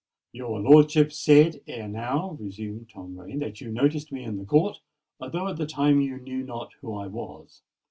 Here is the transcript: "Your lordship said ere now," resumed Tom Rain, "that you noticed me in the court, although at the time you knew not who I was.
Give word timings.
"Your 0.31 0.59
lordship 0.59 1.13
said 1.13 1.61
ere 1.67 1.87
now," 1.87 2.31
resumed 2.39 2.89
Tom 2.89 3.19
Rain, 3.19 3.37
"that 3.37 3.61
you 3.61 3.71
noticed 3.71 4.11
me 4.11 4.23
in 4.23 4.37
the 4.39 4.45
court, 4.45 4.79
although 5.19 5.47
at 5.47 5.57
the 5.57 5.67
time 5.67 6.01
you 6.01 6.17
knew 6.17 6.41
not 6.41 6.73
who 6.81 6.95
I 6.97 7.05
was. 7.05 7.61